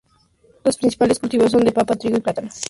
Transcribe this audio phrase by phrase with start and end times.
[0.63, 2.49] Los principales cultivos son de papa, trigo y plátano